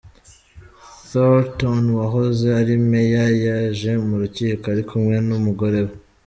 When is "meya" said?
2.89-3.25